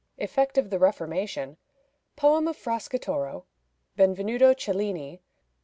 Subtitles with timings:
[0.17, 1.57] Effect of the Reformation.
[2.15, 3.45] Poem of Fracastoro.
[3.97, 5.21] Benvenuto Cellini.